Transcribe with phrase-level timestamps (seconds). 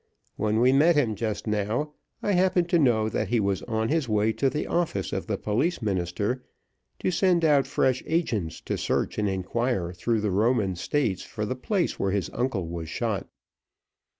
[0.35, 1.91] When we met him just now,
[2.23, 5.37] I happen to know that he was on his way to the office of the
[5.37, 6.43] police minister,
[7.01, 11.55] to send out fresh agents to search and inquire through the Roman States for the
[11.55, 13.27] place where his uncle was shot.